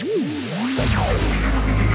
Woo! 0.00 1.87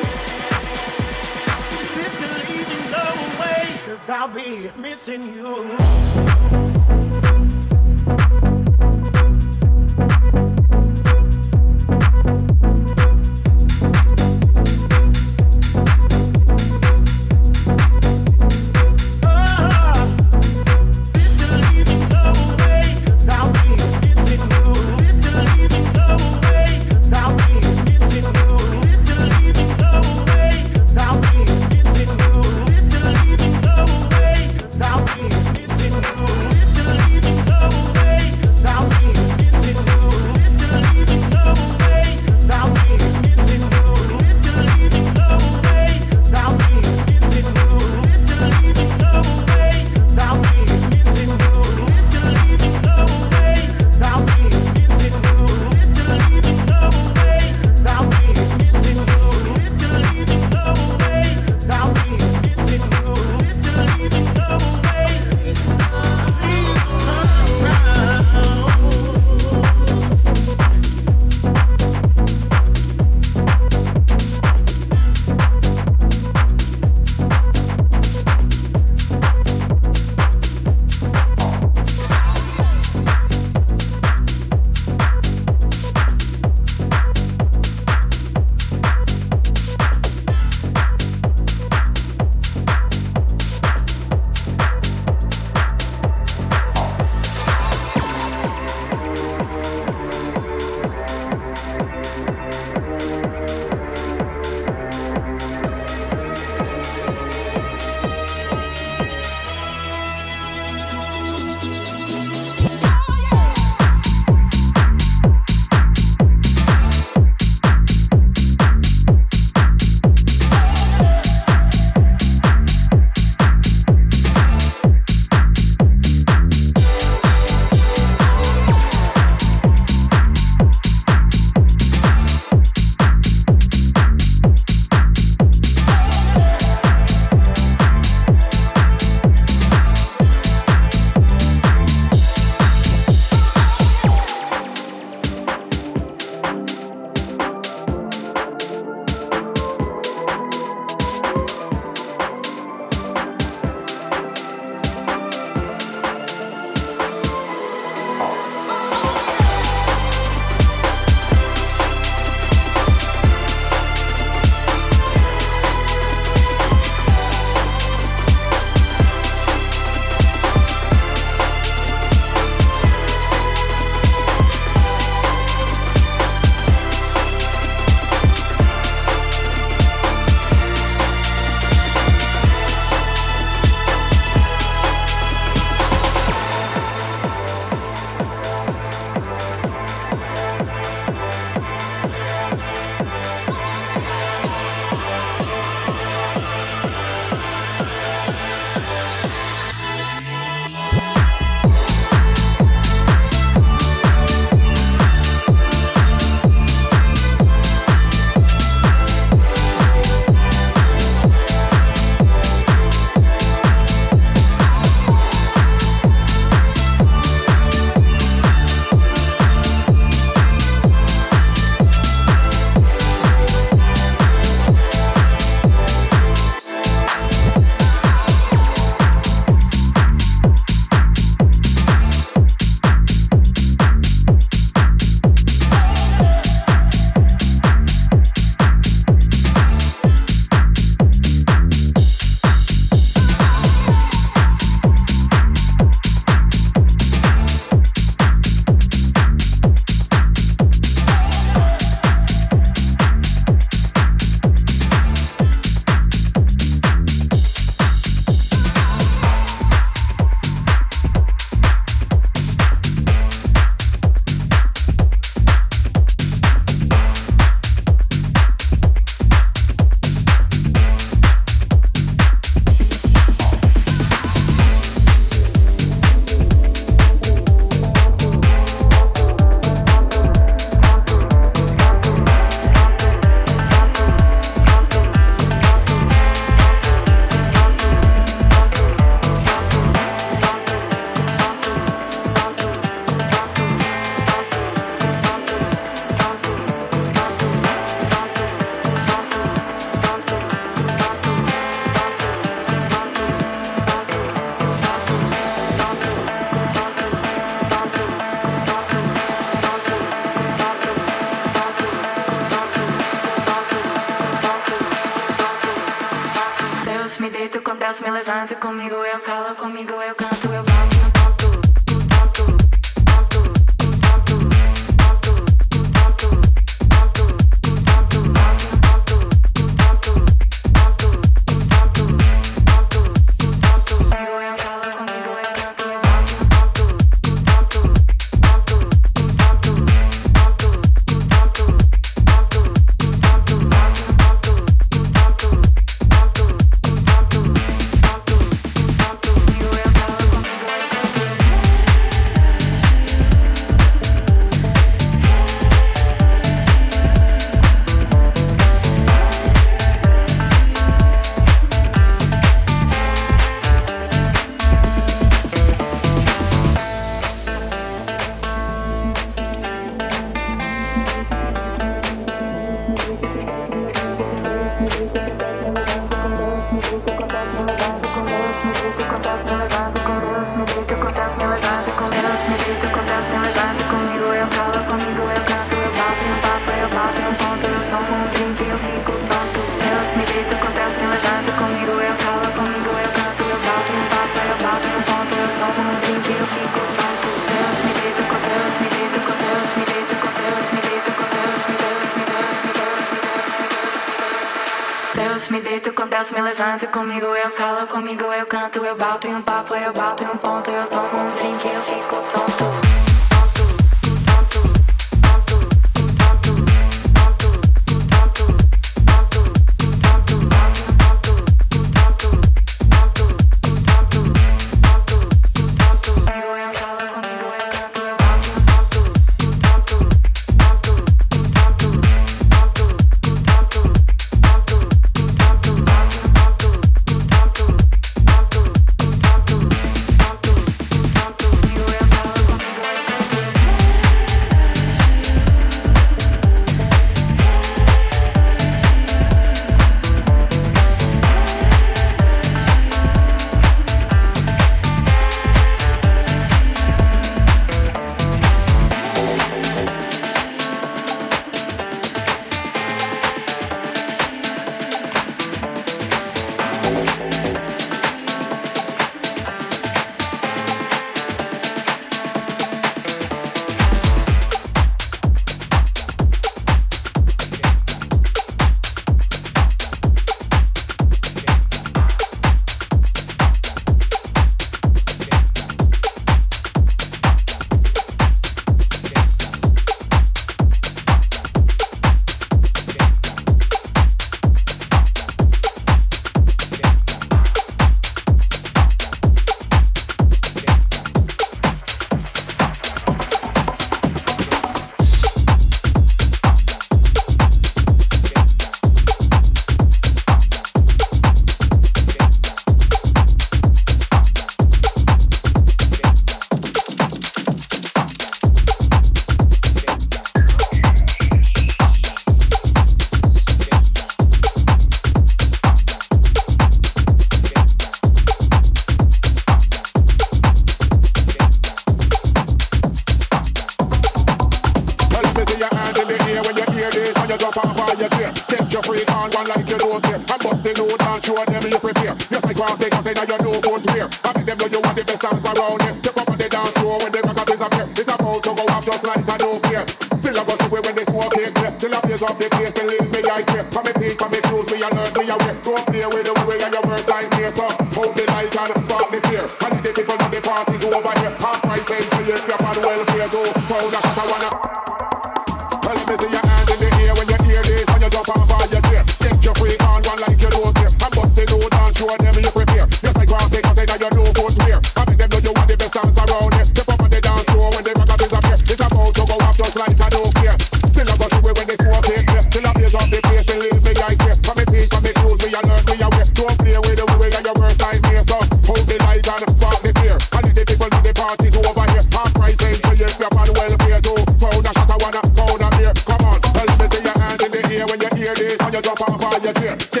We 599.54 599.68
alert, 599.68 599.92
we 599.92 600.00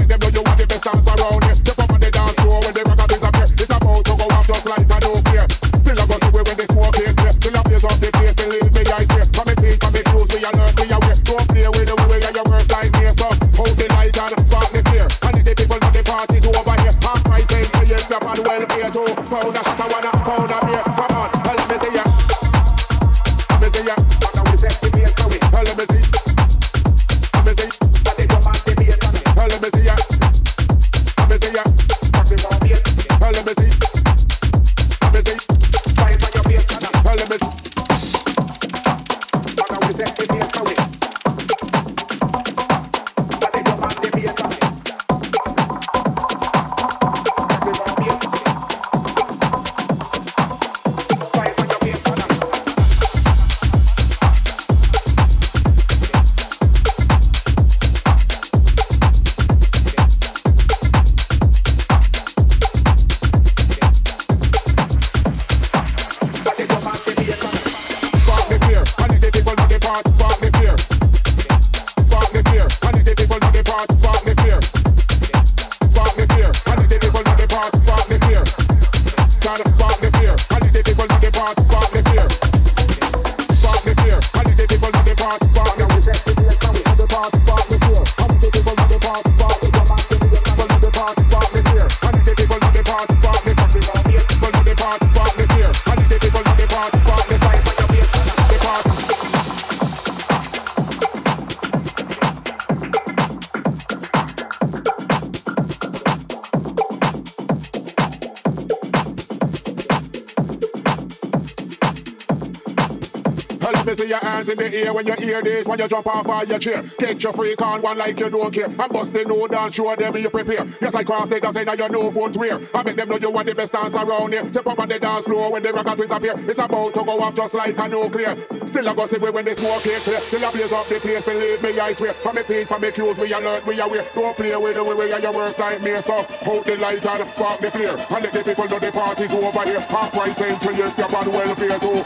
When 114.48 115.07
you 115.07 115.14
hear 115.14 115.42
this. 115.42 115.66
When 115.66 115.79
you 115.79 115.88
jump 115.88 116.07
off 116.07 116.29
of 116.29 116.48
your 116.48 116.59
chair. 116.59 116.83
Get 116.98 117.22
your 117.22 117.33
freak 117.33 117.61
on 117.62 117.83
one 117.83 117.98
like 117.98 118.18
you 118.18 118.31
don't 118.31 118.53
care. 118.53 118.68
I'm 118.79 118.90
busting 118.90 119.29
no 119.29 119.46
dance, 119.46 119.74
show 119.74 119.94
them 119.96 120.16
you 120.16 120.31
prepare. 120.31 120.64
Just 120.81 120.94
like 120.94 121.07
cross 121.07 121.29
they 121.29 121.40
say 121.40 121.64
now 121.64 121.74
you 121.74 121.88
know 121.88 122.11
vote 122.11 122.37
where. 122.37 122.59
I 122.74 122.83
make 122.83 122.96
them 122.96 123.09
know 123.09 123.16
you 123.16 123.31
want 123.31 123.46
the 123.46 123.55
best 123.55 123.72
dance 123.72 123.94
around 123.94 124.33
here. 124.33 124.44
Step 124.46 124.66
up 124.66 124.79
on 124.79 124.88
the 124.88 124.98
dance 124.98 125.24
floor 125.24 125.53
when 125.53 125.62
the 125.62 125.72
rocket 125.72 125.96
twins. 125.96 126.48
It's 126.48 126.59
about 126.59 126.94
to 126.94 127.05
go 127.05 127.20
off 127.20 127.35
just 127.35 127.55
like 127.55 127.79
a 127.79 127.88
nuclear. 127.88 128.37
Still 128.66 128.88
I 128.88 128.94
go 128.94 129.07
see 129.07 129.18
when 129.18 129.44
the 129.44 129.55
smoke 129.55 129.83
clear 129.83 129.99
clear. 130.01 130.20
Till 130.31 130.44
I 130.44 130.51
blaze 130.53 130.73
up 130.73 130.87
the 130.87 131.01
place, 131.01 131.25
believe 131.25 131.62
me, 131.62 131.79
I 131.81 131.92
swear. 131.92 132.14
For 132.14 132.33
me 132.33 132.42
peace, 132.42 132.66
for 132.66 132.79
me 132.79 132.90
cues, 132.92 133.18
we 133.18 133.33
alert, 133.33 133.66
we 133.66 133.81
aware. 133.81 134.05
Don't 134.14 134.37
play 134.37 134.55
with 134.57 134.77
the 134.77 134.85
way 134.85 134.94
we 134.94 135.12
are 135.12 135.20
your 135.20 135.33
worst 135.33 135.59
nightmare. 135.59 136.01
So 136.01 136.23
hold 136.46 136.64
the 136.66 136.77
light 136.77 137.05
and 137.05 137.35
spark 137.35 137.61
the 137.61 137.70
flare. 137.70 137.99
And 137.99 138.23
let 138.23 138.33
the 138.33 138.44
people 138.44 138.68
know 138.68 138.79
the 138.79 138.92
party's 138.92 139.35
over 139.35 139.64
here. 139.64 139.81
Half 139.81 140.12
price 140.12 140.40
entry 140.40 140.75
if 140.75 140.99
you're 140.99 141.16
on 141.16 141.33
welfare 141.33 141.79
too. 141.81 142.01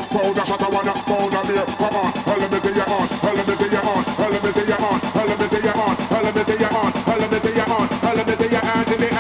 Shot, 0.54 0.62
I 0.62 0.68
wanna 0.68 0.92
pound 0.92 1.34
a 1.34 1.42
beer. 1.48 1.64
Come 1.66 1.96
on, 1.96 2.12
let 2.38 2.52
me 2.52 2.58
see 2.60 2.70
you 2.70 2.82
on, 2.82 3.08
let 3.24 3.48
me 3.48 3.54
see 3.54 3.70
you 3.74 3.78
on, 3.78 4.04
let 4.18 4.42
me 4.44 4.50
see 4.54 4.66
you 4.70 4.74
on, 4.74 5.00
let 5.14 5.38
me 5.40 5.46
see 5.46 5.58
you 5.58 5.72
on, 5.72 5.94
let 6.14 6.36
me 6.36 6.42
see 6.44 6.52
you 6.54 6.68
on, 6.70 6.94
let 7.10 7.30
me 7.32 7.38
see 7.38 7.54
you 7.54 7.64
on, 7.64 7.88
let 8.14 8.26
me 8.26 8.34
see 8.34 8.50
your 8.54 8.60
hands 8.60 8.92
in 8.92 9.00
the 9.00 9.00
hands 9.00 9.00
in 9.00 9.00
the 9.00 9.06
hands 9.06 9.13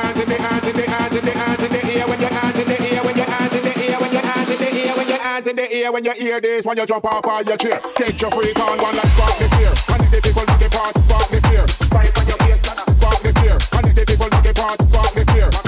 hands 5.34 5.48
in 5.48 5.56
the 5.56 5.72
air 5.72 5.90
when 5.90 6.04
you 6.04 6.12
hear 6.12 6.40
this 6.40 6.64
when 6.64 6.76
you 6.76 6.86
jump 6.86 7.04
off 7.04 7.26
of 7.26 7.46
your 7.48 7.56
chair. 7.56 7.80
Get 7.96 8.20
your 8.22 8.30
freak 8.30 8.58
on 8.60 8.78
one 8.78 8.94
like 8.94 9.06
spark 9.06 9.36
the 9.38 9.48
fear. 9.56 9.72
And 9.90 10.12
the 10.12 10.20
people 10.22 10.46
know 10.46 10.56
the 10.58 10.68
part, 10.70 11.04
spark 11.04 11.28
the 11.28 11.40
fear. 11.48 11.66
Fight 11.90 12.18
on 12.18 12.26
your 12.28 12.38
face, 12.38 12.62
spark 12.98 13.18
the 13.18 13.32
fear. 13.40 13.58
And 13.74 13.96
the 13.96 14.04
people 14.06 14.28
know 14.30 14.40
the 14.42 14.54
part, 14.54 14.88
spark 14.88 15.10
the 15.10 15.24
fear. 15.32 15.63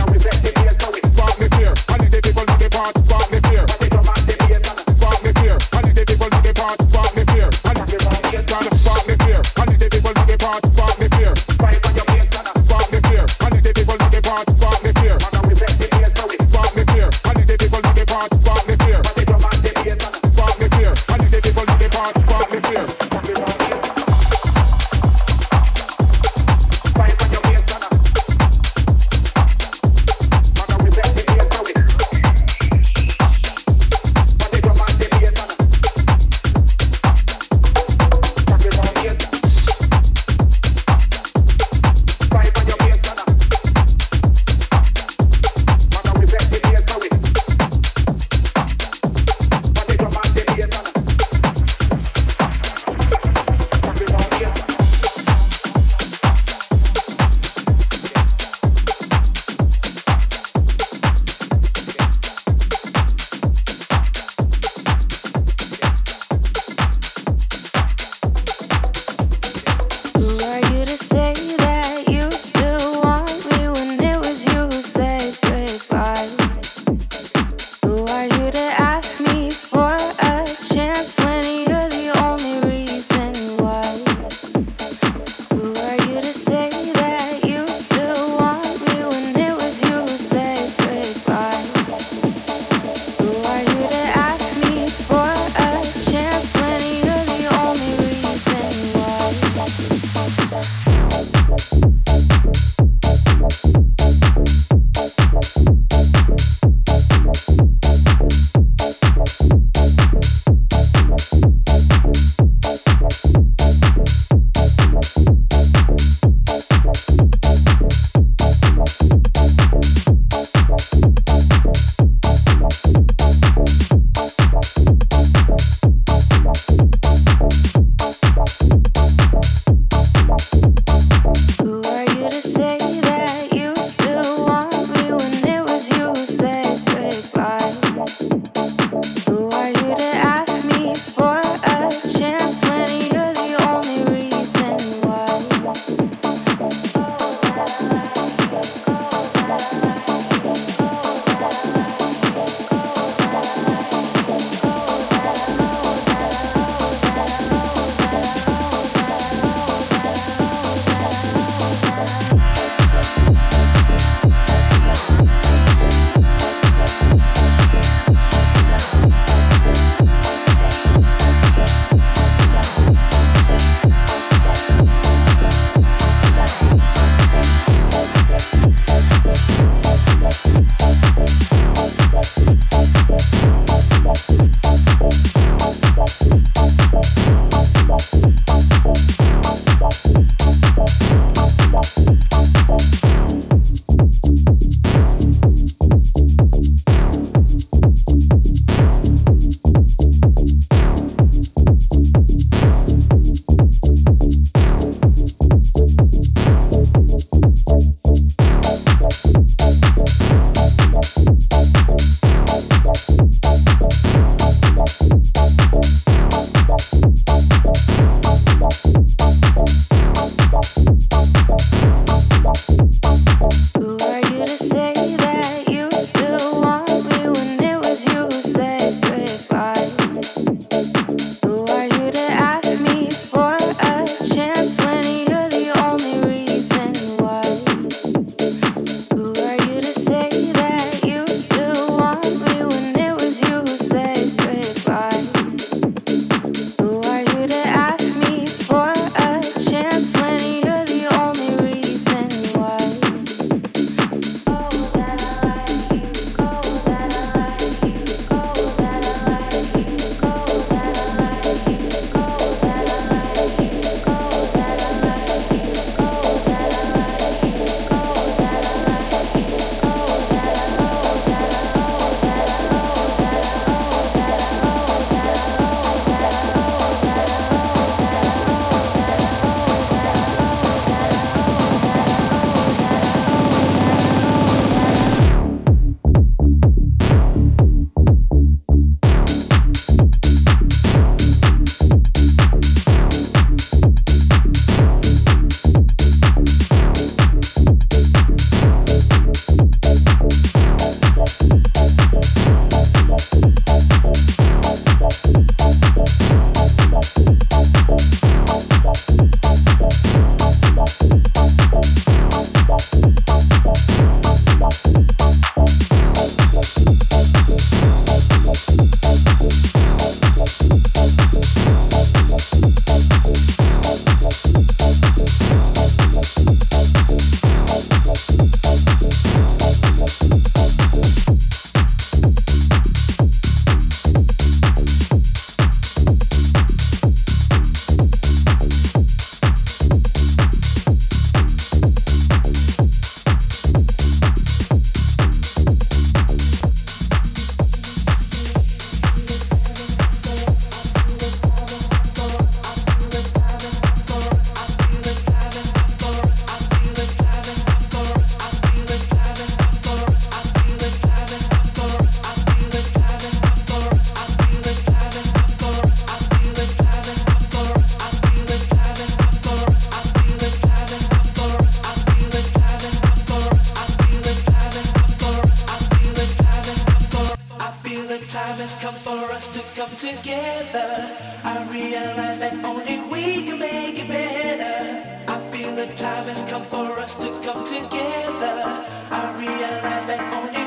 hearts 379.66 379.78
come 379.78 380.12
together. 380.12 381.10
I 381.44 381.72
realize 381.72 382.38
that 382.38 382.62
only 382.64 382.98
we 383.10 383.46
can 383.46 383.58
make 383.58 383.98
it 383.98 384.08
better. 384.08 385.22
I 385.28 385.40
feel 385.50 385.74
the 385.74 385.86
time 385.94 386.24
has 386.24 386.42
come 386.44 386.62
for 386.62 386.98
us 387.00 387.14
to 387.16 387.28
come 387.42 387.64
together. 387.64 388.84
I 389.10 389.34
realize 389.38 390.06
that 390.06 390.20
only 390.34 390.65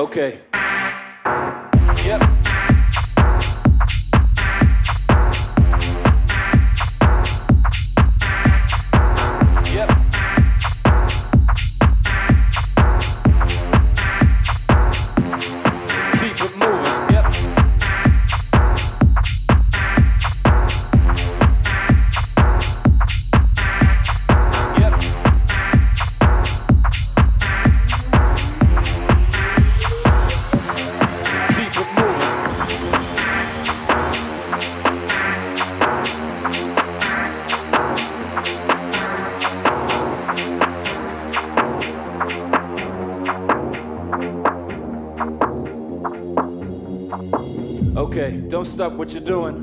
Don't 0.00 0.59
stop 48.80 48.94
what 48.94 49.12
you're 49.12 49.22
doing. 49.22 49.56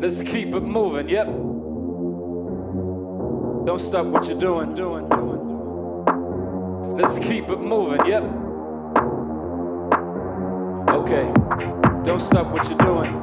Let's 0.00 0.20
keep 0.20 0.52
it 0.52 0.64
moving. 0.64 1.08
Yep. 1.08 1.26
Don't 3.66 3.78
stop 3.78 4.06
what 4.06 4.26
you're 4.26 4.36
doing. 4.36 4.74
Doing. 4.74 5.08
Doing. 5.08 5.38
Let's 6.96 7.20
keep 7.20 7.50
it 7.50 7.60
moving. 7.60 8.04
Yep. 8.04 8.24
Okay. 10.98 11.32
Don't 12.02 12.18
stop 12.18 12.48
what 12.48 12.68
you're 12.68 12.78
doing. 12.78 13.17